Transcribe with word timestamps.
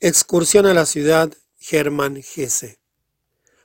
Excursión 0.00 0.66
a 0.66 0.74
la 0.74 0.84
ciudad 0.84 1.32
Germán 1.56 2.22
Gese. 2.22 2.80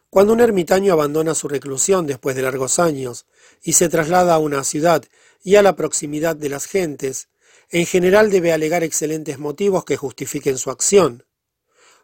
Cuando 0.09 0.31
un 0.31 0.39
ermitaño 0.39 0.93
abandona 0.93 1.35
su 1.35 1.50
reclusión 1.50 2.07
después 2.07 2.38
de 2.38 2.42
largos 2.42 2.79
años 2.79 3.25
y 3.61 3.73
se 3.73 3.89
traslada 3.89 4.36
a 4.36 4.39
una 4.39 4.63
ciudad 4.63 5.04
y 5.44 5.55
a 5.55 5.62
la 5.62 5.75
proximidad 5.75 6.38
de 6.38 6.47
las 6.47 6.67
gentes, 6.67 7.28
en 7.70 7.86
general 7.86 8.31
debe 8.31 8.54
alegar 8.54 8.81
excelentes 8.81 9.39
motivos 9.39 9.83
que 9.83 9.97
justifiquen 9.97 10.57
su 10.57 10.71
acción. 10.71 11.25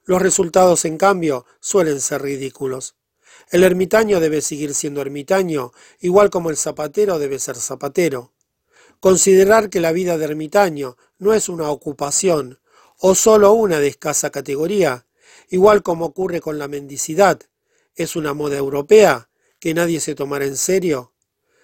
Los 0.03 0.21
resultados, 0.21 0.83
en 0.83 0.97
cambio, 0.97 1.45
suelen 1.61 2.01
ser 2.01 2.21
ridículos. 2.21 2.97
El 3.49 3.63
ermitaño 3.63 4.19
debe 4.19 4.41
seguir 4.41 4.75
siendo 4.75 4.99
ermitaño, 4.99 5.71
igual 6.01 6.29
como 6.29 6.49
el 6.49 6.57
zapatero 6.57 7.17
debe 7.17 7.39
ser 7.39 7.55
zapatero. 7.55 8.33
Considerar 8.99 9.69
que 9.69 9.79
la 9.79 9.93
vida 9.93 10.17
de 10.17 10.25
ermitaño 10.25 10.97
no 11.17 11.33
es 11.33 11.47
una 11.47 11.69
ocupación, 11.69 12.59
o 12.99 13.15
solo 13.15 13.53
una 13.53 13.79
de 13.79 13.87
escasa 13.87 14.29
categoría, 14.29 15.05
igual 15.49 15.83
como 15.83 16.05
ocurre 16.05 16.41
con 16.41 16.57
la 16.57 16.67
mendicidad, 16.67 17.39
es 17.95 18.15
una 18.15 18.33
moda 18.33 18.57
europea 18.57 19.29
que 19.59 19.73
nadie 19.73 19.99
se 19.99 20.15
tomará 20.15 20.45
en 20.45 20.57
serio. 20.57 21.13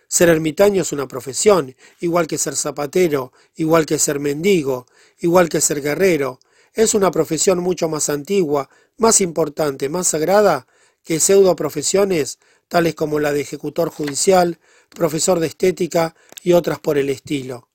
Ser 0.08 0.30
ermitaño 0.30 0.82
es 0.82 0.92
una 0.92 1.08
profesión, 1.08 1.76
igual 2.00 2.28
que 2.28 2.38
ser 2.38 2.56
zapatero, 2.56 3.34
igual 3.56 3.86
que 3.86 4.00
ser 4.00 4.20
mendigo, 4.20 4.86
igual 5.20 5.50
que 5.50 5.62
ser 5.62 5.82
guerrero. 5.82 6.40
Es 6.74 6.94
una 6.94 7.12
profesión 7.12 7.60
mucho 7.60 7.90
más 7.90 8.10
antigua, 8.10 8.70
más 8.98 9.22
importante, 9.22 9.90
más 9.90 10.08
sagrada 10.08 10.68
que 11.04 11.20
pseudo 11.20 11.56
profesiones 11.56 12.40
tales 12.68 12.96
como 12.96 13.20
la 13.20 13.34
de 13.34 13.42
ejecutor 13.42 13.90
judicial, 13.90 14.60
profesor 14.90 15.40
de 15.40 15.48
estética 15.48 16.16
y 16.42 16.54
otras 16.54 16.80
por 16.80 16.98
el 16.98 17.10
estilo. 17.10 17.70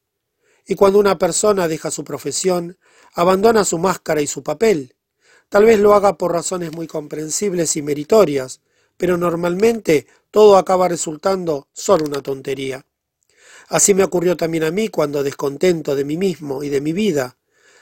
Y 0.70 0.74
cuando 0.74 0.98
una 0.98 1.16
persona 1.16 1.66
deja 1.66 1.90
su 1.90 2.04
profesión, 2.04 2.76
abandona 3.14 3.64
su 3.64 3.78
máscara 3.78 4.20
y 4.20 4.26
su 4.26 4.42
papel. 4.42 4.94
Tal 5.48 5.64
vez 5.64 5.80
lo 5.80 5.94
haga 5.94 6.18
por 6.18 6.30
razones 6.30 6.72
muy 6.72 6.86
comprensibles 6.86 7.74
y 7.76 7.82
meritorias, 7.82 8.60
pero 8.98 9.16
normalmente 9.16 10.06
todo 10.30 10.58
acaba 10.58 10.86
resultando 10.86 11.68
solo 11.72 12.04
una 12.04 12.20
tontería. 12.20 12.84
Así 13.68 13.94
me 13.94 14.04
ocurrió 14.04 14.36
también 14.36 14.64
a 14.64 14.70
mí 14.70 14.88
cuando, 14.88 15.22
descontento 15.22 15.96
de 15.96 16.04
mí 16.04 16.18
mismo 16.18 16.62
y 16.62 16.68
de 16.68 16.82
mi 16.82 16.92
vida, 16.92 17.38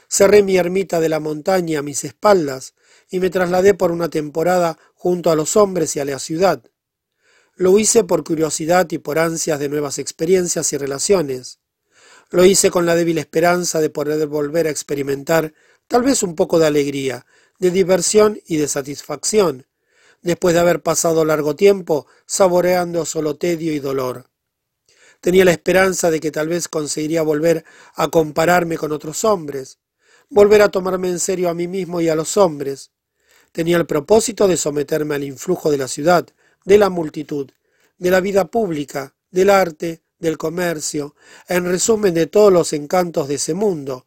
cerré 0.09 0.45
mi 0.45 0.57
ermita 0.57 1.01
de 1.01 1.09
la 1.09 1.19
montaña 1.19 1.81
a 1.81 1.83
mis 1.83 2.05
espaldas 2.05 2.75
y 3.11 3.19
me 3.19 3.31
trasladé 3.31 3.75
por 3.75 3.91
una 3.91 4.11
temporada 4.11 4.79
junto 4.95 5.33
a 5.33 5.35
los 5.35 5.57
hombres 5.57 5.97
y 5.97 6.01
a 6.01 6.05
la 6.05 6.21
ciudad. 6.21 6.63
Lo 7.57 7.81
hice 7.81 8.05
por 8.05 8.23
curiosidad 8.23 8.89
y 8.93 8.99
por 8.99 9.19
ansias 9.19 9.59
de 9.59 9.69
nuevas 9.69 9.99
experiencias 9.99 10.73
y 10.73 10.77
relaciones. 10.77 11.59
Lo 12.31 12.45
hice 12.45 12.71
con 12.71 12.87
la 12.87 12.95
débil 12.95 13.19
esperanza 13.19 13.81
de 13.81 13.91
poder 13.91 14.27
volver 14.27 14.67
a 14.67 14.71
experimentar 14.71 15.55
tal 15.87 16.03
vez 16.03 16.23
un 16.23 16.35
poco 16.35 16.59
de 16.59 16.67
alegría, 16.67 17.25
de 17.59 17.71
diversión 17.71 18.41
y 18.47 18.57
de 18.57 18.69
satisfacción, 18.69 19.67
después 20.23 20.55
de 20.55 20.61
haber 20.61 20.83
pasado 20.83 21.25
largo 21.25 21.55
tiempo 21.55 22.07
saboreando 22.27 23.05
solo 23.05 23.37
tedio 23.37 23.73
y 23.73 23.79
dolor. 23.79 24.27
Tenía 25.21 25.45
la 25.45 25.53
esperanza 25.53 26.11
de 26.11 26.21
que 26.21 26.31
tal 26.31 26.49
vez 26.49 26.69
conseguiría 26.69 27.23
volver 27.23 27.65
a 27.95 28.09
compararme 28.09 28.77
con 28.77 28.93
otros 28.93 29.25
hombres, 29.25 29.79
volver 30.29 30.63
a 30.63 30.69
tomarme 30.69 31.09
en 31.09 31.21
serio 31.21 31.49
a 31.49 31.55
mí 31.55 31.69
mismo 31.69 32.01
y 32.01 32.09
a 32.09 32.17
los 32.17 32.37
hombres. 32.37 32.91
Tenía 33.53 33.77
el 33.77 33.87
propósito 33.87 34.49
de 34.49 34.57
someterme 34.57 35.15
al 35.15 35.25
influjo 35.25 35.71
de 35.71 35.79
la 35.79 35.89
ciudad, 35.89 36.27
de 36.65 36.79
la 36.79 36.91
multitud, 36.91 37.51
de 37.99 38.11
la 38.11 38.21
vida 38.21 38.47
pública, 38.47 39.15
del 39.31 39.51
arte, 39.51 40.03
del 40.19 40.39
comercio, 40.39 41.15
en 41.49 41.65
resumen 41.65 42.15
de 42.15 42.27
todos 42.27 42.53
los 42.53 42.73
encantos 42.73 43.29
de 43.29 43.35
ese 43.35 43.55
mundo, 43.55 44.07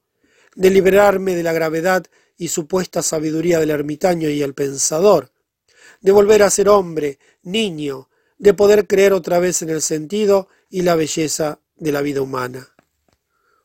de 0.55 0.69
liberarme 0.69 1.35
de 1.35 1.43
la 1.43 1.53
gravedad 1.53 2.05
y 2.37 2.47
supuesta 2.47 3.01
sabiduría 3.01 3.59
del 3.59 3.69
ermitaño 3.69 4.29
y 4.29 4.41
el 4.41 4.53
pensador, 4.53 5.31
de 6.01 6.11
volver 6.11 6.43
a 6.43 6.49
ser 6.49 6.69
hombre, 6.69 7.19
niño, 7.43 8.09
de 8.37 8.53
poder 8.53 8.87
creer 8.87 9.13
otra 9.13 9.39
vez 9.39 9.61
en 9.61 9.69
el 9.69 9.81
sentido 9.81 10.47
y 10.69 10.81
la 10.81 10.95
belleza 10.95 11.59
de 11.75 11.91
la 11.91 12.01
vida 12.01 12.21
humana. 12.21 12.73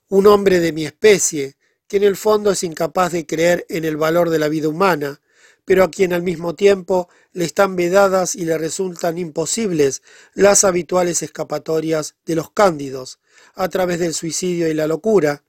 Un 0.08 0.26
hombre 0.26 0.60
de 0.60 0.72
mi 0.72 0.84
especie, 0.84 1.56
que 1.86 1.98
en 1.98 2.04
el 2.04 2.16
fondo 2.16 2.50
es 2.50 2.62
incapaz 2.64 3.12
de 3.12 3.26
creer 3.26 3.64
en 3.68 3.84
el 3.84 3.96
valor 3.96 4.30
de 4.30 4.38
la 4.38 4.48
vida 4.48 4.68
humana, 4.68 5.20
pero 5.64 5.84
a 5.84 5.90
quien 5.90 6.12
al 6.12 6.22
mismo 6.22 6.54
tiempo 6.54 7.08
le 7.32 7.44
están 7.44 7.76
vedadas 7.76 8.34
y 8.34 8.44
le 8.44 8.58
resultan 8.58 9.18
imposibles 9.18 10.02
las 10.34 10.64
habituales 10.64 11.22
escapatorias 11.22 12.14
de 12.26 12.36
los 12.36 12.50
cándidos, 12.50 13.18
a 13.54 13.68
través 13.68 13.98
del 13.98 14.14
suicidio 14.14 14.68
y 14.68 14.74
la 14.74 14.86
locura, 14.86 15.42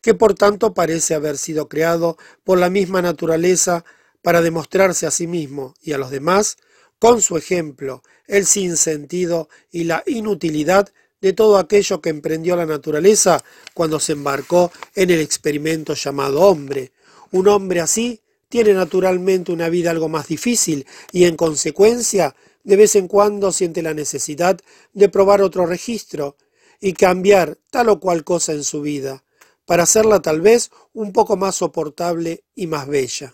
que 0.00 0.14
por 0.14 0.34
tanto 0.34 0.74
parece 0.74 1.14
haber 1.14 1.38
sido 1.38 1.68
creado 1.68 2.16
por 2.44 2.58
la 2.58 2.70
misma 2.70 3.02
naturaleza 3.02 3.84
para 4.20 4.42
demostrarse 4.42 5.06
a 5.06 5.10
sí 5.10 5.26
mismo 5.26 5.74
y 5.82 5.92
a 5.92 5.98
los 5.98 6.10
demás, 6.10 6.58
con 6.98 7.20
su 7.20 7.36
ejemplo, 7.36 8.02
el 8.26 8.46
sinsentido 8.46 9.48
y 9.70 9.84
la 9.84 10.02
inutilidad 10.06 10.92
de 11.20 11.32
todo 11.32 11.58
aquello 11.58 12.00
que 12.00 12.10
emprendió 12.10 12.56
la 12.56 12.66
naturaleza 12.66 13.42
cuando 13.74 14.00
se 14.00 14.12
embarcó 14.12 14.72
en 14.94 15.10
el 15.10 15.20
experimento 15.20 15.94
llamado 15.94 16.42
hombre. 16.42 16.92
Un 17.30 17.48
hombre 17.48 17.80
así 17.80 18.21
tiene 18.52 18.74
naturalmente 18.74 19.50
una 19.50 19.70
vida 19.70 19.90
algo 19.90 20.10
más 20.10 20.28
difícil 20.28 20.86
y 21.10 21.24
en 21.24 21.36
consecuencia 21.36 22.36
de 22.64 22.76
vez 22.76 22.96
en 22.96 23.08
cuando 23.08 23.50
siente 23.50 23.80
la 23.80 23.94
necesidad 23.94 24.60
de 24.92 25.08
probar 25.08 25.40
otro 25.40 25.64
registro 25.64 26.36
y 26.78 26.92
cambiar 26.92 27.56
tal 27.70 27.88
o 27.88 27.98
cual 27.98 28.24
cosa 28.24 28.52
en 28.52 28.62
su 28.62 28.82
vida, 28.82 29.24
para 29.64 29.84
hacerla 29.84 30.20
tal 30.20 30.42
vez 30.42 30.70
un 30.92 31.14
poco 31.14 31.38
más 31.38 31.54
soportable 31.54 32.44
y 32.54 32.66
más 32.66 32.86
bella. 32.88 33.32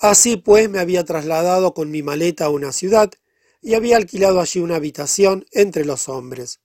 Así 0.00 0.36
pues 0.36 0.68
me 0.68 0.80
había 0.80 1.04
trasladado 1.04 1.72
con 1.72 1.92
mi 1.92 2.02
maleta 2.02 2.46
a 2.46 2.50
una 2.50 2.72
ciudad 2.72 3.12
y 3.62 3.74
había 3.74 3.96
alquilado 3.96 4.40
allí 4.40 4.58
una 4.58 4.74
habitación 4.74 5.46
entre 5.52 5.84
los 5.84 6.08
hombres. 6.08 6.58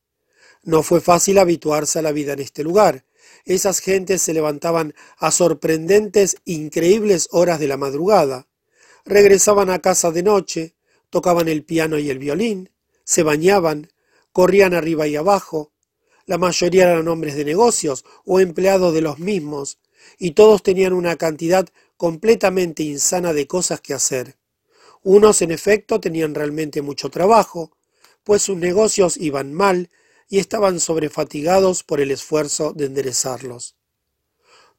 No 0.64 0.82
fue 0.82 1.00
fácil 1.00 1.38
habituarse 1.38 2.00
a 2.00 2.02
la 2.02 2.12
vida 2.12 2.34
en 2.34 2.40
este 2.40 2.64
lugar, 2.64 3.06
esas 3.46 3.80
gentes 3.80 4.22
se 4.22 4.34
levantaban 4.34 4.94
a 5.18 5.32
sorprendentes, 5.32 6.38
increíbles 6.46 7.28
horas 7.32 7.60
de 7.60 7.68
la 7.68 7.78
madrugada, 7.78 8.48
regresaban 9.06 9.70
a 9.70 9.80
casa 9.80 10.12
de 10.12 10.24
noche, 10.24 10.76
tocaban 11.10 11.48
el 11.48 11.64
piano 11.64 11.98
y 11.98 12.10
el 12.10 12.20
violín, 12.20 12.72
se 13.04 13.24
bañaban, 13.24 13.92
corrían 14.32 14.74
arriba 14.74 15.08
y 15.08 15.16
abajo, 15.16 15.72
la 16.26 16.38
mayoría 16.38 16.84
eran 16.84 17.08
hombres 17.08 17.36
de 17.36 17.46
negocios 17.46 18.06
o 18.26 18.40
empleados 18.40 18.94
de 18.94 19.02
los 19.02 19.20
mismos, 19.20 19.80
y 20.18 20.32
todos 20.32 20.64
tenían 20.64 20.94
una 20.94 21.16
cantidad 21.16 21.68
completamente 21.98 22.84
insana 22.84 23.34
de 23.34 23.48
cosas 23.48 23.82
que 23.82 23.94
hacer. 23.94 24.38
Unos, 25.04 25.42
en 25.42 25.52
efecto, 25.52 26.00
tenían 26.00 26.36
realmente 26.36 26.82
mucho 26.82 27.10
trabajo, 27.10 27.72
pues 28.24 28.44
sus 28.44 28.58
negocios 28.58 29.18
iban 29.18 29.54
mal 29.54 29.90
y 30.32 30.40
estaban 30.40 30.80
sobrefatigados 30.80 31.84
por 31.84 32.00
el 32.00 32.10
esfuerzo 32.10 32.72
de 32.72 32.86
enderezarlos. 32.86 33.76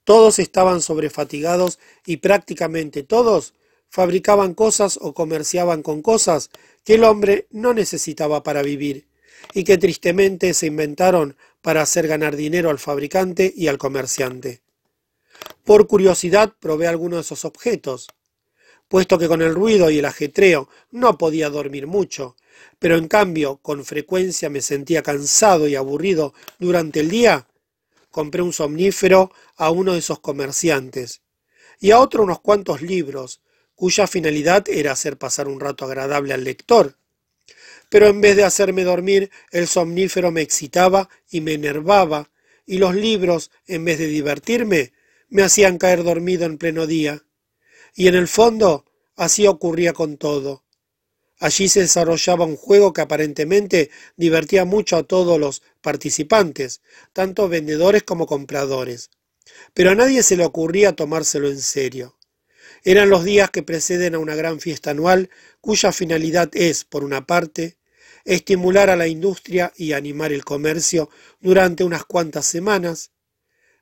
Todos 0.02 0.38
estaban 0.38 0.80
sobrefatigados 0.80 1.78
y 2.06 2.16
prácticamente 2.16 3.02
todos 3.02 3.52
fabricaban 3.90 4.54
cosas 4.54 4.98
o 5.00 5.12
comerciaban 5.12 5.82
con 5.82 6.00
cosas 6.00 6.48
que 6.84 6.94
el 6.94 7.04
hombre 7.04 7.48
no 7.50 7.74
necesitaba 7.74 8.42
para 8.42 8.62
vivir 8.62 9.06
y 9.52 9.64
que 9.64 9.76
tristemente 9.76 10.54
se 10.54 10.68
inventaron 10.68 11.36
para 11.60 11.82
hacer 11.82 12.08
ganar 12.08 12.34
dinero 12.34 12.70
al 12.70 12.78
fabricante 12.78 13.52
y 13.54 13.68
al 13.68 13.76
comerciante. 13.76 14.62
Por 15.64 15.86
curiosidad 15.86 16.54
probé 16.60 16.86
algunos 16.86 17.18
de 17.18 17.22
esos 17.22 17.44
objetos, 17.44 18.08
puesto 18.92 19.18
que 19.18 19.28
con 19.28 19.40
el 19.40 19.54
ruido 19.54 19.90
y 19.90 19.98
el 19.98 20.04
ajetreo 20.04 20.68
no 20.90 21.16
podía 21.16 21.48
dormir 21.48 21.86
mucho 21.86 22.36
pero 22.78 22.96
en 22.96 23.08
cambio 23.08 23.58
con 23.58 23.84
frecuencia 23.84 24.50
me 24.50 24.60
sentía 24.60 25.02
cansado 25.02 25.68
y 25.68 25.76
aburrido 25.76 26.34
durante 26.58 27.00
el 27.00 27.10
día, 27.10 27.46
compré 28.10 28.42
un 28.42 28.52
somnífero 28.52 29.32
a 29.56 29.70
uno 29.70 29.92
de 29.92 30.00
esos 30.00 30.18
comerciantes 30.18 31.22
y 31.80 31.92
a 31.92 32.00
otro 32.00 32.24
unos 32.24 32.40
cuantos 32.40 32.82
libros, 32.82 33.40
cuya 33.74 34.06
finalidad 34.06 34.68
era 34.68 34.92
hacer 34.92 35.16
pasar 35.16 35.48
un 35.48 35.60
rato 35.60 35.84
agradable 35.84 36.34
al 36.34 36.44
lector. 36.44 36.96
Pero 37.88 38.06
en 38.06 38.20
vez 38.20 38.36
de 38.36 38.44
hacerme 38.44 38.84
dormir, 38.84 39.30
el 39.50 39.66
somnífero 39.66 40.30
me 40.30 40.42
excitaba 40.42 41.08
y 41.30 41.40
me 41.40 41.54
enervaba, 41.54 42.30
y 42.66 42.78
los 42.78 42.94
libros, 42.94 43.50
en 43.66 43.84
vez 43.84 43.98
de 43.98 44.06
divertirme, 44.06 44.92
me 45.28 45.42
hacían 45.42 45.78
caer 45.78 46.04
dormido 46.04 46.46
en 46.46 46.58
pleno 46.58 46.86
día. 46.86 47.24
Y 47.94 48.08
en 48.08 48.14
el 48.14 48.28
fondo, 48.28 48.84
así 49.16 49.46
ocurría 49.46 49.92
con 49.92 50.16
todo. 50.16 50.64
Allí 51.38 51.68
se 51.68 51.80
desarrollaba 51.80 52.44
un 52.44 52.56
juego 52.56 52.92
que 52.92 53.00
aparentemente 53.00 53.90
divertía 54.16 54.64
mucho 54.64 54.96
a 54.96 55.02
todos 55.02 55.40
los 55.40 55.62
participantes, 55.80 56.82
tanto 57.12 57.48
vendedores 57.48 58.04
como 58.04 58.26
compradores. 58.26 59.10
Pero 59.74 59.90
a 59.90 59.94
nadie 59.94 60.22
se 60.22 60.36
le 60.36 60.44
ocurría 60.44 60.94
tomárselo 60.94 61.48
en 61.48 61.60
serio. 61.60 62.16
Eran 62.84 63.10
los 63.10 63.24
días 63.24 63.50
que 63.50 63.62
preceden 63.62 64.14
a 64.14 64.18
una 64.18 64.34
gran 64.34 64.60
fiesta 64.60 64.90
anual 64.90 65.30
cuya 65.60 65.92
finalidad 65.92 66.48
es, 66.52 66.84
por 66.84 67.04
una 67.04 67.26
parte, 67.26 67.76
estimular 68.24 68.88
a 68.88 68.96
la 68.96 69.08
industria 69.08 69.72
y 69.76 69.92
animar 69.92 70.32
el 70.32 70.44
comercio 70.44 71.10
durante 71.40 71.84
unas 71.84 72.04
cuantas 72.04 72.46
semanas, 72.46 73.10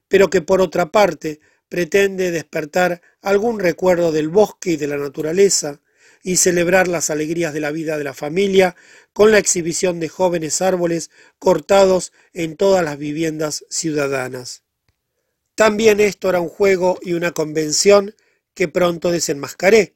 pero 0.08 0.30
que 0.30 0.40
por 0.40 0.60
otra 0.60 0.90
parte 0.90 1.40
pretende 1.70 2.32
despertar 2.32 3.00
algún 3.22 3.60
recuerdo 3.60 4.12
del 4.12 4.28
bosque 4.28 4.72
y 4.72 4.76
de 4.76 4.88
la 4.88 4.98
naturaleza 4.98 5.80
y 6.22 6.36
celebrar 6.36 6.88
las 6.88 7.08
alegrías 7.08 7.54
de 7.54 7.60
la 7.60 7.70
vida 7.70 7.96
de 7.96 8.04
la 8.04 8.12
familia 8.12 8.76
con 9.14 9.30
la 9.30 9.38
exhibición 9.38 10.00
de 10.00 10.08
jóvenes 10.08 10.60
árboles 10.60 11.10
cortados 11.38 12.12
en 12.34 12.56
todas 12.56 12.84
las 12.84 12.98
viviendas 12.98 13.64
ciudadanas. 13.70 14.64
También 15.54 16.00
esto 16.00 16.28
era 16.28 16.40
un 16.40 16.48
juego 16.48 16.98
y 17.02 17.14
una 17.14 17.30
convención 17.30 18.14
que 18.52 18.68
pronto 18.68 19.10
desenmascaré. 19.10 19.94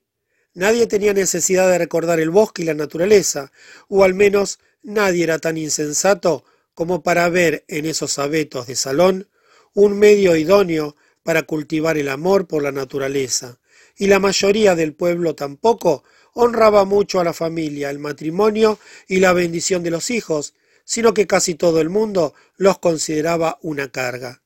Nadie 0.55 0.87
tenía 0.87 1.12
necesidad 1.12 1.69
de 1.69 1.79
recordar 1.79 2.20
el 2.20 2.31
bosque 2.31 2.62
y 2.62 2.67
la 2.67 2.75
naturaleza, 2.75 3.50
o 3.88 4.05
al 4.05 4.15
menos 4.15 4.61
nadie 4.82 5.25
era 5.25 5.41
tan 5.41 5.59
insensato 5.59 6.44
como 6.73 7.03
para 7.03 7.29
ver 7.29 7.65
en 7.67 7.87
esos 7.87 8.19
abetos 8.19 8.69
de 8.69 8.77
salón 8.77 9.29
un 9.75 9.99
medio 9.99 10.37
idóneo 10.37 10.94
para 11.25 11.43
cultivar 11.43 11.99
el 11.99 12.09
amor 12.09 12.47
por 12.47 12.62
la 12.62 12.71
naturaleza, 12.71 13.59
y 13.97 14.06
la 14.06 14.21
mayoría 14.21 14.76
del 14.76 14.94
pueblo 14.94 15.35
tampoco 15.35 16.05
honraba 16.35 16.85
mucho 16.85 17.19
a 17.19 17.25
la 17.25 17.32
familia, 17.32 17.91
el 17.91 17.99
matrimonio 17.99 18.79
y 19.09 19.19
la 19.19 19.32
bendición 19.32 19.82
de 19.82 19.91
los 19.91 20.11
hijos, 20.11 20.55
sino 20.85 21.15
que 21.15 21.26
casi 21.26 21.55
todo 21.55 21.81
el 21.81 21.91
mundo 21.91 22.35
los 22.56 22.79
consideraba 22.79 23.59
una 23.62 23.91
carga. 23.91 24.43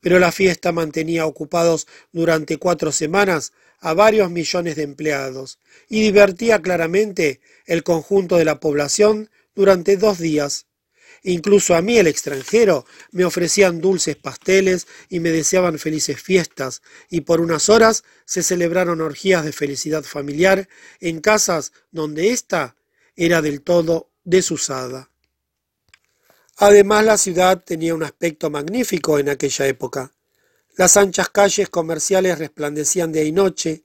Pero 0.00 0.18
la 0.18 0.32
fiesta 0.32 0.72
mantenía 0.72 1.26
ocupados 1.26 1.86
durante 2.12 2.56
cuatro 2.56 2.92
semanas 2.92 3.52
a 3.80 3.94
varios 3.94 4.30
millones 4.30 4.76
de 4.76 4.82
empleados 4.84 5.58
y 5.88 6.02
divertía 6.02 6.60
claramente 6.62 7.40
el 7.66 7.82
conjunto 7.82 8.36
de 8.36 8.44
la 8.44 8.60
población 8.60 9.30
durante 9.54 9.96
dos 9.96 10.18
días. 10.18 10.66
Incluso 11.24 11.74
a 11.76 11.82
mí, 11.82 11.98
el 11.98 12.08
extranjero, 12.08 12.84
me 13.12 13.24
ofrecían 13.24 13.80
dulces 13.80 14.16
pasteles 14.16 14.88
y 15.08 15.20
me 15.20 15.30
deseaban 15.30 15.78
felices 15.78 16.20
fiestas, 16.20 16.82
y 17.08 17.20
por 17.20 17.40
unas 17.40 17.68
horas 17.68 18.02
se 18.24 18.42
celebraron 18.42 19.00
orgías 19.00 19.44
de 19.44 19.52
felicidad 19.52 20.02
familiar 20.02 20.68
en 21.00 21.20
casas 21.20 21.72
donde 21.92 22.30
ésta 22.30 22.76
era 23.14 23.40
del 23.40 23.62
todo 23.62 24.10
desusada. 24.24 25.10
Además, 26.56 27.04
la 27.04 27.18
ciudad 27.18 27.62
tenía 27.64 27.94
un 27.94 28.02
aspecto 28.02 28.50
magnífico 28.50 29.18
en 29.18 29.28
aquella 29.28 29.66
época. 29.66 30.12
Las 30.76 30.96
anchas 30.96 31.28
calles 31.28 31.68
comerciales 31.68 32.38
resplandecían 32.38 33.12
día 33.12 33.24
y 33.24 33.32
noche, 33.32 33.84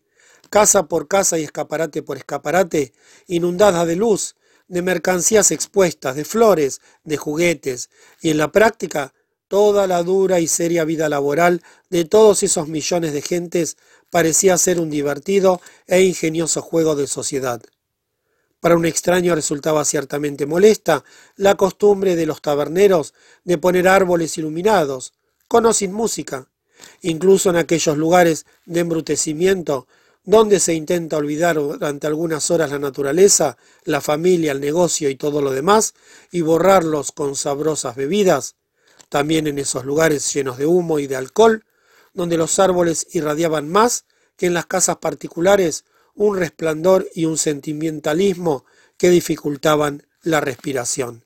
casa 0.50 0.88
por 0.88 1.08
casa 1.08 1.38
y 1.38 1.44
escaparate 1.44 2.02
por 2.02 2.18
escaparate, 2.18 2.94
inundadas 3.28 3.86
de 3.86 3.96
luz, 3.96 4.37
de 4.68 4.82
mercancías 4.82 5.52
expuestas, 5.52 6.16
de 6.16 6.26
flores, 6.26 6.82
de 7.04 7.18
juguetes, 7.18 7.90
y 8.22 8.30
en 8.30 8.38
la 8.38 8.52
práctica 8.52 9.14
toda 9.48 9.88
la 9.88 10.04
dura 10.04 10.40
y 10.40 10.48
seria 10.48 10.84
vida 10.84 11.10
laboral 11.10 11.62
de 11.90 12.06
todos 12.06 12.44
esos 12.44 12.68
millones 12.68 13.14
de 13.14 13.22
gentes 13.22 13.78
parecía 14.10 14.58
ser 14.58 14.80
un 14.80 14.90
divertido 14.90 15.62
e 15.88 16.02
ingenioso 16.02 16.62
juego 16.62 16.96
de 16.96 17.08
sociedad. 17.08 17.62
Para 18.60 18.76
un 18.76 18.86
extraño 18.86 19.36
resultaba 19.36 19.86
ciertamente 19.86 20.46
molesta 20.46 21.04
la 21.36 21.56
costumbre 21.56 22.16
de 22.16 22.26
los 22.26 22.42
taberneros 22.42 23.14
de 23.44 23.58
poner 23.58 23.88
árboles 23.88 24.38
iluminados, 24.38 25.14
con 25.48 25.66
o 25.66 25.74
sin 25.74 25.94
música, 25.94 26.50
incluso 27.02 27.50
en 27.50 27.58
aquellos 27.58 27.98
lugares 27.98 28.46
de 28.66 28.82
embrutecimiento 28.82 29.88
donde 30.28 30.60
se 30.60 30.74
intenta 30.74 31.16
olvidar 31.16 31.56
durante 31.56 32.06
algunas 32.06 32.52
horas 32.52 32.70
la 32.70 32.80
naturaleza, 32.80 33.58
la 33.86 34.02
familia, 34.02 34.52
el 34.52 34.60
negocio 34.60 35.10
y 35.10 35.16
todo 35.16 35.42
lo 35.42 35.52
demás, 35.52 35.94
y 36.32 36.42
borrarlos 36.42 37.14
con 37.14 37.38
sabrosas 37.38 37.96
bebidas, 37.96 38.58
también 39.08 39.48
en 39.48 39.58
esos 39.58 39.86
lugares 39.86 40.34
llenos 40.34 40.58
de 40.58 40.66
humo 40.66 41.00
y 41.00 41.08
de 41.08 41.16
alcohol, 41.16 41.64
donde 42.14 42.36
los 42.36 42.60
árboles 42.60 43.08
irradiaban 43.12 43.70
más 43.70 44.04
que 44.36 44.48
en 44.48 44.54
las 44.54 44.66
casas 44.66 44.98
particulares 44.98 45.86
un 46.14 46.36
resplandor 46.36 47.08
y 47.16 47.24
un 47.24 47.38
sentimentalismo 47.38 48.66
que 48.98 49.10
dificultaban 49.10 50.06
la 50.24 50.42
respiración. 50.42 51.24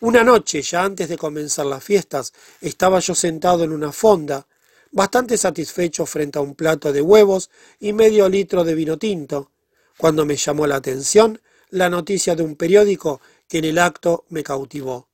Una 0.00 0.24
noche, 0.24 0.62
ya 0.62 0.84
antes 0.84 1.10
de 1.10 1.18
comenzar 1.18 1.66
las 1.66 1.84
fiestas, 1.84 2.32
estaba 2.62 2.98
yo 3.00 3.14
sentado 3.14 3.62
en 3.62 3.72
una 3.72 3.92
fonda, 3.92 4.46
bastante 4.92 5.36
satisfecho 5.36 6.06
frente 6.06 6.38
a 6.38 6.42
un 6.42 6.54
plato 6.54 6.92
de 6.92 7.02
huevos 7.02 7.50
y 7.78 7.92
medio 7.92 8.28
litro 8.28 8.64
de 8.64 8.74
vino 8.74 8.98
tinto, 8.98 9.50
cuando 9.98 10.24
me 10.24 10.36
llamó 10.36 10.66
la 10.66 10.76
atención 10.76 11.40
la 11.70 11.90
noticia 11.90 12.34
de 12.34 12.42
un 12.42 12.56
periódico 12.56 13.20
que 13.48 13.58
en 13.58 13.64
el 13.64 13.78
acto 13.78 14.24
me 14.28 14.42
cautivó. 14.42 15.08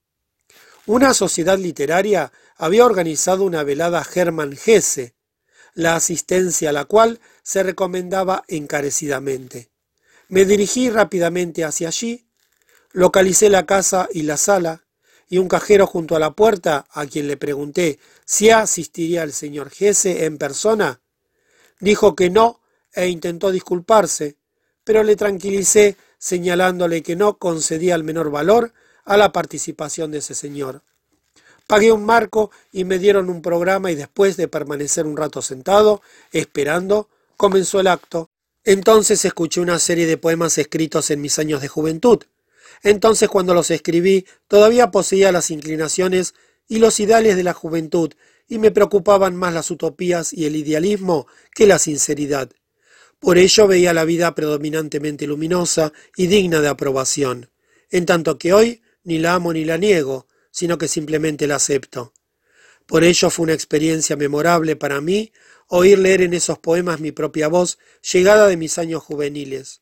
Una 0.87 1.15
sociedad 1.15 1.59
literaria 1.59 2.33
había 2.57 2.85
organizado 2.85 3.45
una 3.45 3.63
velada 3.63 4.05
Hermann 4.15 4.59
Hesse, 4.65 5.15
la 5.75 5.97
asistencia 5.97 6.71
a 6.71 6.73
la 6.73 6.85
cual 6.85 7.21
se 7.43 7.63
recomendaba 7.63 8.45
encarecidamente. 8.49 9.71
Me 10.29 10.45
dirigí 10.45 10.91
rápidamente 10.91 11.65
hacia 11.65 11.89
allí, 11.89 12.27
localicé 12.93 13.49
la 13.49 13.65
casa 13.65 14.09
y 14.13 14.23
la 14.23 14.37
sala, 14.37 14.85
y 15.33 15.39
un 15.39 15.49
cajero 15.49 15.87
junto 15.87 16.15
a 16.15 16.19
la 16.19 16.33
puerta, 16.33 16.85
a 16.91 17.07
quien 17.07 17.27
le 17.27 17.39
pregunté 17.39 17.99
si 18.27 18.51
asistiría 18.51 19.23
el 19.23 19.33
señor 19.33 19.71
Gese 19.71 20.27
en 20.27 20.37
persona, 20.37 21.01
dijo 21.81 22.15
que 22.15 22.29
no 22.29 22.61
e 22.93 23.09
intentó 23.09 23.51
disculparse, 23.51 24.37
pero 24.85 25.03
le 25.03 25.17
tranquilicé 25.17 25.97
señalándole 26.19 27.03
que 27.03 27.17
no 27.17 27.39
concedía 27.39 27.95
el 27.95 28.05
menor 28.05 28.31
valor 28.31 28.75
a 29.07 29.17
la 29.17 29.33
participación 29.33 30.11
de 30.11 30.19
ese 30.19 30.35
señor. 30.35 30.83
Pagué 31.67 31.93
un 31.93 32.05
marco 32.05 32.51
y 32.71 32.85
me 32.85 32.99
dieron 32.99 33.31
un 33.31 33.41
programa 33.41 33.91
y 33.91 33.95
después 33.95 34.37
de 34.37 34.49
permanecer 34.49 35.07
un 35.07 35.17
rato 35.17 35.41
sentado, 35.41 36.03
esperando, 36.33 37.09
comenzó 37.39 37.81
el 37.81 37.87
acto. 37.87 38.29
Entonces 38.65 39.25
escuché 39.25 39.63
una 39.63 39.79
serie 39.79 40.05
de 40.05 40.19
poemas 40.19 40.59
escritos 40.59 41.11
en 41.11 41.23
mis 41.23 41.39
años 41.39 41.63
de 41.63 41.69
juventud. 41.69 42.23
Entonces 42.83 43.29
cuando 43.29 43.55
los 43.55 43.71
escribí 43.71 44.27
todavía 44.49 44.91
poseía 44.91 45.33
las 45.33 45.51
inclinaciones 45.51 46.35
y 46.69 46.79
los 46.79 46.99
ideales 47.01 47.37
de 47.37 47.45
la 47.45 47.53
juventud 47.53 48.13
y 48.49 48.59
me 48.59 48.71
preocupaban 48.71 49.37
más 49.37 49.55
las 49.55 49.71
utopías 49.71 50.33
y 50.33 50.47
el 50.47 50.57
idealismo 50.57 51.27
que 51.55 51.67
la 51.67 51.79
sinceridad. 51.79 52.51
Por 53.19 53.39
ello 53.39 53.69
veía 53.69 53.95
la 53.95 54.05
vida 54.05 54.35
predominantemente 54.35 55.27
luminosa 55.27 55.93
y 56.17 56.27
digna 56.27 56.61
de 56.61 56.69
aprobación, 56.69 57.51
en 57.91 58.05
tanto 58.05 58.37
que 58.37 58.53
hoy 58.53 58.83
ni 59.05 59.19
la 59.19 59.35
amo 59.35 59.53
ni 59.53 59.65
la 59.65 59.79
niego, 59.79 60.27
sino 60.51 60.77
que 60.77 60.89
simplemente 60.89 61.47
la 61.47 61.57
acepto. 61.57 62.13
Por 62.87 63.05
ello 63.05 63.31
fue 63.31 63.45
una 63.45 63.53
experiencia 63.53 64.17
memorable 64.17 64.75
para 64.75 65.01
mí 65.01 65.33
oír 65.69 65.99
leer 65.99 66.23
en 66.23 66.35
esos 66.35 66.59
poemas 66.59 67.01
mi 67.01 67.13
propia 67.13 67.49
voz 67.49 67.79
llegada 68.13 68.49
de 68.49 68.57
mis 68.57 68.77
años 68.77 69.03
juveniles. 69.03 69.82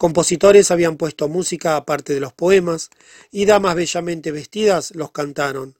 Compositores 0.00 0.70
habían 0.70 0.96
puesto 0.96 1.28
música 1.28 1.76
aparte 1.76 2.14
de 2.14 2.20
los 2.20 2.32
poemas, 2.32 2.88
y 3.30 3.44
damas 3.44 3.74
bellamente 3.74 4.32
vestidas 4.32 4.94
los 4.94 5.12
cantaron. 5.12 5.78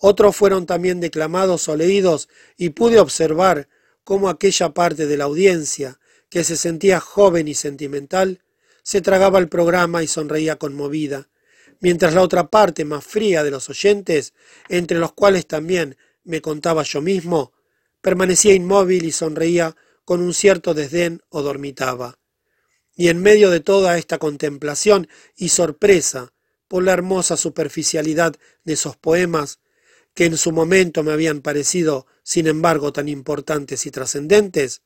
Otros 0.00 0.34
fueron 0.34 0.66
también 0.66 0.98
declamados 0.98 1.68
o 1.68 1.76
leídos, 1.76 2.28
y 2.56 2.70
pude 2.70 2.98
observar 2.98 3.68
cómo 4.02 4.28
aquella 4.28 4.74
parte 4.74 5.06
de 5.06 5.16
la 5.16 5.26
audiencia, 5.26 6.00
que 6.28 6.42
se 6.42 6.56
sentía 6.56 6.98
joven 6.98 7.46
y 7.46 7.54
sentimental, 7.54 8.42
se 8.82 9.00
tragaba 9.00 9.38
el 9.38 9.48
programa 9.48 10.02
y 10.02 10.08
sonreía 10.08 10.56
conmovida, 10.56 11.28
mientras 11.78 12.14
la 12.14 12.22
otra 12.22 12.50
parte 12.50 12.84
más 12.84 13.04
fría 13.04 13.44
de 13.44 13.52
los 13.52 13.70
oyentes, 13.70 14.34
entre 14.70 14.98
los 14.98 15.12
cuales 15.12 15.46
también 15.46 15.96
me 16.24 16.40
contaba 16.40 16.82
yo 16.82 17.00
mismo, 17.00 17.52
permanecía 18.00 18.54
inmóvil 18.54 19.04
y 19.04 19.12
sonreía 19.12 19.76
con 20.04 20.20
un 20.20 20.34
cierto 20.34 20.74
desdén 20.74 21.22
o 21.28 21.42
dormitaba. 21.42 22.18
Y 22.94 23.08
en 23.08 23.22
medio 23.22 23.50
de 23.50 23.60
toda 23.60 23.96
esta 23.98 24.18
contemplación 24.18 25.08
y 25.36 25.48
sorpresa 25.48 26.32
por 26.68 26.82
la 26.82 26.92
hermosa 26.92 27.36
superficialidad 27.36 28.36
de 28.64 28.72
esos 28.74 28.96
poemas, 28.96 29.60
que 30.14 30.26
en 30.26 30.36
su 30.36 30.52
momento 30.52 31.02
me 31.02 31.12
habían 31.12 31.40
parecido, 31.40 32.06
sin 32.22 32.46
embargo, 32.46 32.92
tan 32.92 33.08
importantes 33.08 33.86
y 33.86 33.90
trascendentes, 33.90 34.82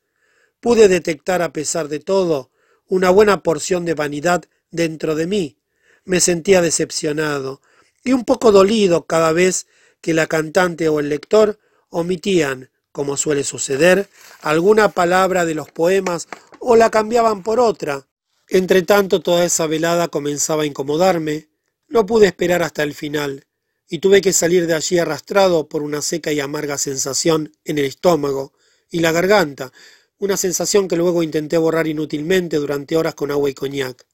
pude 0.59 0.87
detectar 0.87 1.41
a 1.41 1.53
pesar 1.53 1.87
de 1.87 1.99
todo 1.99 2.51
una 2.87 3.09
buena 3.09 3.43
porción 3.43 3.85
de 3.85 3.93
vanidad 3.93 4.45
dentro 4.71 5.15
de 5.15 5.27
mí. 5.27 5.57
Me 6.05 6.19
sentía 6.19 6.61
decepcionado 6.61 7.61
y 8.03 8.13
un 8.13 8.23
poco 8.23 8.51
dolido 8.51 9.05
cada 9.05 9.33
vez 9.33 9.67
que 10.01 10.13
la 10.13 10.27
cantante 10.27 10.87
o 10.89 10.99
el 10.99 11.09
lector 11.09 11.59
omitían, 11.89 12.69
como 12.91 13.17
suele 13.17 13.43
suceder, 13.43 14.09
alguna 14.41 14.89
palabra 14.89 15.45
de 15.45 15.55
los 15.55 15.69
poemas 15.69 16.27
o 16.59 16.75
la 16.75 16.89
cambiaban 16.89 17.43
por 17.43 17.59
otra. 17.59 18.07
Entre 18.49 18.81
tanto 18.81 19.21
toda 19.21 19.43
esa 19.43 19.67
velada 19.67 20.07
comenzaba 20.07 20.63
a 20.63 20.65
incomodarme. 20.65 21.49
No 21.87 22.05
pude 22.05 22.27
esperar 22.27 22.63
hasta 22.63 22.83
el 22.83 22.93
final, 22.93 23.47
y 23.89 23.99
tuve 23.99 24.21
que 24.21 24.33
salir 24.33 24.67
de 24.67 24.73
allí 24.73 24.99
arrastrado 24.99 25.67
por 25.67 25.81
una 25.81 26.01
seca 26.01 26.31
y 26.31 26.39
amarga 26.39 26.77
sensación 26.77 27.53
en 27.63 27.77
el 27.77 27.85
estómago 27.85 28.53
y 28.89 28.99
la 28.99 29.11
garganta, 29.11 29.71
una 30.17 30.37
sensación 30.37 30.87
que 30.87 30.95
luego 30.95 31.23
intenté 31.23 31.57
borrar 31.57 31.87
inútilmente 31.87 32.57
durante 32.57 32.97
horas 32.97 33.15
con 33.15 33.31
agua 33.31 33.49
y 33.49 33.53
coñac. 33.53 34.05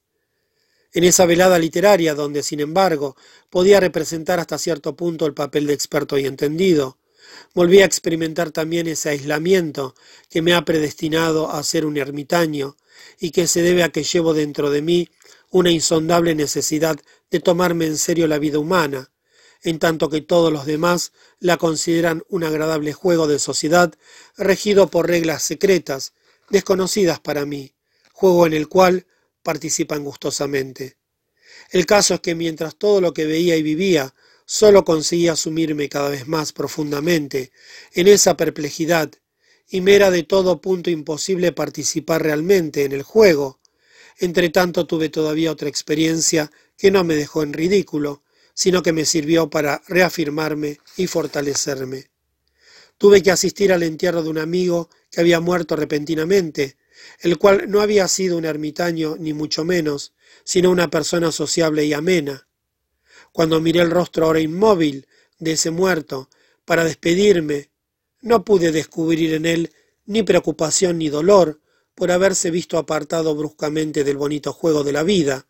En 0.92 1.04
esa 1.04 1.26
velada 1.26 1.58
literaria, 1.58 2.14
donde, 2.14 2.44
sin 2.44 2.60
embargo, 2.60 3.16
podía 3.50 3.80
representar 3.80 4.40
hasta 4.40 4.60
cierto 4.60 4.96
punto 4.96 5.26
el 5.26 5.34
papel 5.34 5.66
de 5.66 5.74
experto 5.74 6.18
y 6.20 6.26
entendido, 6.26 7.00
Volví 7.54 7.82
a 7.82 7.86
experimentar 7.86 8.52
también 8.52 8.88
ese 8.88 9.10
aislamiento 9.10 9.96
que 10.30 10.42
me 10.42 10.54
ha 10.54 10.66
predestinado 10.66 11.52
a 11.52 11.62
ser 11.64 11.86
un 11.86 11.98
ermitaño 11.98 12.78
y 13.20 13.32
que 13.32 13.48
se 13.48 13.62
debe 13.62 13.84
a 13.84 13.90
que 13.90 14.04
llevo 14.04 14.34
dentro 14.34 14.70
de 14.70 14.82
mí 14.82 15.10
una 15.52 15.72
insondable 15.72 16.34
necesidad 16.36 16.98
de 17.30 17.40
tomarme 17.40 17.86
en 17.86 17.98
serio 17.98 18.28
la 18.28 18.40
vida 18.40 18.60
humana, 18.60 19.12
en 19.62 19.80
tanto 19.80 20.10
que 20.10 20.22
todos 20.22 20.52
los 20.52 20.66
demás 20.66 21.14
la 21.40 21.58
consideran 21.58 22.24
un 22.28 22.44
agradable 22.44 22.94
juego 22.94 23.28
de 23.28 23.40
sociedad 23.40 23.94
regido 24.36 24.88
por 24.88 25.08
reglas 25.08 25.44
secretas, 25.44 26.14
desconocidas 26.50 27.20
para 27.20 27.46
mí, 27.46 27.76
juego 28.12 28.46
en 28.48 28.54
el 28.54 28.68
cual 28.68 29.06
participan 29.44 30.04
gustosamente. 30.04 30.98
El 31.70 31.86
caso 31.86 32.16
es 32.16 32.20
que 32.20 32.36
mientras 32.36 32.76
todo 32.76 33.00
lo 33.02 33.14
que 33.14 33.26
veía 33.26 33.56
y 33.56 33.64
vivía 33.64 34.14
solo 34.46 34.84
conseguía 34.86 35.36
sumirme 35.36 35.90
cada 35.90 36.10
vez 36.10 36.28
más 36.28 36.54
profundamente 36.54 37.52
en 37.94 38.08
esa 38.08 38.38
perplejidad 38.38 39.12
y 39.70 39.82
me 39.82 39.96
era 39.96 40.12
de 40.12 40.24
todo 40.24 40.62
punto 40.62 40.90
imposible 40.90 41.52
participar 41.52 42.22
realmente 42.22 42.84
en 42.84 42.92
el 42.92 43.04
juego, 43.04 43.60
entre 44.20 44.50
tanto 44.50 44.86
tuve 44.86 45.10
todavía 45.10 45.52
otra 45.52 45.70
experiencia 45.70 46.52
que 46.78 46.92
no 46.92 47.04
me 47.04 47.16
dejó 47.16 47.44
en 47.44 47.54
ridículo, 47.54 48.24
sino 48.54 48.84
que 48.84 48.94
me 48.94 49.06
sirvió 49.06 49.50
para 49.50 49.82
reafirmarme 49.88 50.80
y 50.98 51.08
fortalecerme. 51.08 52.12
Tuve 52.98 53.24
que 53.24 53.32
asistir 53.32 53.74
al 53.74 53.84
entierro 53.84 54.22
de 54.24 54.30
un 54.30 54.38
amigo 54.38 54.90
que 55.10 55.22
había 55.22 55.40
muerto 55.40 55.76
repentinamente, 55.76 56.78
el 57.20 57.38
cual 57.38 57.70
no 57.70 57.82
había 57.82 58.08
sido 58.08 58.38
un 58.38 58.46
ermitaño 58.46 59.16
ni 59.20 59.34
mucho 59.34 59.66
menos, 59.66 60.14
sino 60.44 60.70
una 60.70 60.90
persona 60.90 61.32
sociable 61.32 61.86
y 61.86 61.94
amena. 61.94 62.48
Cuando 63.34 63.60
miré 63.60 63.82
el 63.82 63.92
rostro 63.92 64.28
ahora 64.28 64.40
inmóvil 64.40 65.08
de 65.40 65.54
ese 65.54 65.72
muerto 65.72 66.30
para 66.64 66.86
despedirme, 66.86 67.72
no 68.22 68.46
pude 68.46 68.72
descubrir 68.72 69.34
en 69.34 69.46
él 69.46 69.74
ni 70.06 70.24
preocupación 70.24 71.00
ni 71.00 71.10
dolor, 71.10 71.60
por 71.96 72.12
haberse 72.12 72.52
visto 72.52 72.78
apartado 72.78 73.36
bruscamente 73.36 74.04
del 74.04 74.18
bonito 74.18 74.54
juego 74.54 74.84
de 74.84 74.94
la 74.94 75.04
vida, 75.04 75.48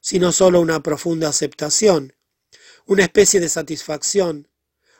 sino 0.00 0.32
sólo 0.32 0.60
una 0.60 0.82
profunda 0.82 1.28
aceptación, 1.28 2.14
una 2.86 3.04
especie 3.04 3.40
de 3.40 3.48
satisfacción, 3.48 4.48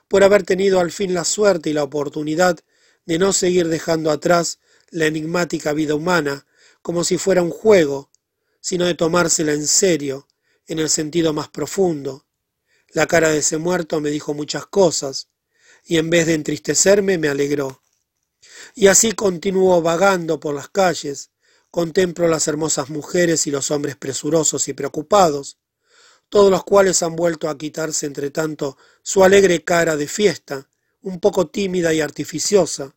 por 0.08 0.24
haber 0.24 0.42
tenido 0.42 0.80
al 0.80 0.92
fin 0.92 1.14
la 1.14 1.24
suerte 1.24 1.70
y 1.70 1.72
la 1.72 1.84
oportunidad 1.84 2.58
de 3.06 3.18
no 3.18 3.32
seguir 3.32 3.68
dejando 3.68 4.10
atrás 4.10 4.58
la 4.90 5.06
enigmática 5.06 5.72
vida 5.72 5.94
humana 5.94 6.46
como 6.82 7.04
si 7.04 7.18
fuera 7.18 7.42
un 7.42 7.50
juego, 7.50 8.10
sino 8.60 8.86
de 8.86 8.94
tomársela 8.94 9.52
en 9.52 9.66
serio, 9.66 10.26
en 10.66 10.78
el 10.78 10.90
sentido 10.90 11.32
más 11.32 11.48
profundo. 11.48 12.26
La 12.88 13.06
cara 13.06 13.30
de 13.30 13.38
ese 13.38 13.58
muerto 13.58 14.00
me 14.00 14.10
dijo 14.10 14.34
muchas 14.34 14.66
cosas, 14.66 15.28
y 15.84 15.98
en 15.98 16.10
vez 16.10 16.26
de 16.26 16.34
entristecerme 16.34 17.18
me 17.18 17.28
alegró. 17.28 17.82
Y 18.74 18.86
así 18.86 19.12
continúo 19.12 19.82
vagando 19.82 20.40
por 20.40 20.54
las 20.54 20.68
calles, 20.68 21.30
contemplo 21.70 22.28
las 22.28 22.46
hermosas 22.48 22.90
mujeres 22.90 23.46
y 23.46 23.50
los 23.50 23.70
hombres 23.70 23.96
presurosos 23.96 24.68
y 24.68 24.74
preocupados, 24.74 25.58
todos 26.28 26.50
los 26.50 26.64
cuales 26.64 27.02
han 27.02 27.16
vuelto 27.16 27.48
a 27.48 27.58
quitarse 27.58 28.06
entre 28.06 28.30
tanto 28.30 28.76
su 29.02 29.24
alegre 29.24 29.64
cara 29.64 29.96
de 29.96 30.08
fiesta, 30.08 30.68
un 31.02 31.20
poco 31.20 31.48
tímida 31.48 31.92
y 31.92 32.00
artificiosa, 32.00 32.94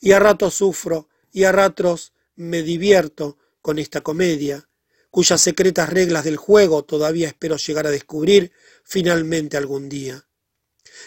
y 0.00 0.12
a 0.12 0.18
ratos 0.18 0.54
sufro 0.54 1.08
y 1.32 1.44
a 1.44 1.52
ratos 1.52 2.12
me 2.36 2.62
divierto 2.62 3.38
con 3.62 3.78
esta 3.78 4.00
comedia, 4.00 4.68
cuyas 5.10 5.40
secretas 5.40 5.88
reglas 5.90 6.24
del 6.24 6.36
juego 6.36 6.84
todavía 6.84 7.28
espero 7.28 7.56
llegar 7.56 7.86
a 7.86 7.90
descubrir 7.90 8.52
finalmente 8.84 9.56
algún 9.56 9.88
día. 9.88 10.26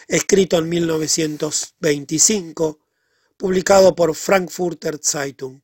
Escrito 0.07 0.57
en 0.57 0.69
1925, 0.69 2.79
publicado 3.38 3.93
por 3.95 4.15
Frankfurter 4.15 5.00
Zeitung. 5.01 5.62